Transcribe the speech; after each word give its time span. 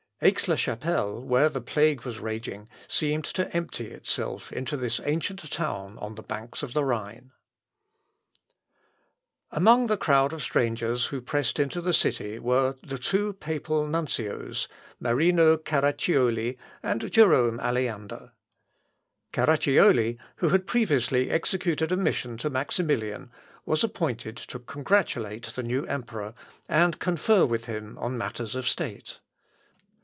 Aix 0.23 0.47
la 0.47 0.53
Chapelle, 0.55 1.23
where 1.25 1.49
the 1.49 1.59
plague 1.59 2.03
was 2.03 2.19
raging, 2.19 2.69
seemed 2.87 3.25
to 3.25 3.51
empty 3.57 3.87
itself 3.87 4.51
into 4.53 4.77
this 4.77 5.01
ancient 5.03 5.49
town 5.49 5.97
on 5.97 6.13
the 6.13 6.21
banks 6.21 6.61
of 6.61 6.73
the 6.73 6.85
Rhine. 6.85 7.31
[Sidenote: 8.29 8.29
THE 8.29 8.35
NUNCIO 9.59 9.69
ALEANDER.] 9.71 9.81
Among 9.81 9.87
the 9.87 9.97
crowd 9.97 10.33
of 10.33 10.43
strangers 10.43 11.05
who 11.07 11.21
pressed 11.21 11.57
into 11.59 11.81
the 11.81 11.91
city 11.95 12.37
were 12.37 12.75
the 12.83 12.99
two 12.99 13.33
papal 13.33 13.87
nuncios, 13.87 14.67
Marino 14.99 15.57
Carracioli 15.57 16.55
and 16.83 17.11
Jerome 17.11 17.59
Aleander. 17.59 18.33
Carracioli, 19.33 20.19
who 20.35 20.49
had 20.49 20.67
previously 20.67 21.31
executed 21.31 21.91
a 21.91 21.97
mission 21.97 22.37
to 22.37 22.51
Maximilian, 22.51 23.31
was 23.65 23.83
appointed 23.83 24.37
to 24.37 24.59
congratulate 24.59 25.47
the 25.47 25.63
new 25.63 25.83
emperor, 25.87 26.35
and 26.69 26.99
confer 26.99 27.43
with 27.43 27.65
him 27.65 27.97
on 27.97 28.19
matters 28.19 28.53
of 28.53 28.67
state. 28.67 29.19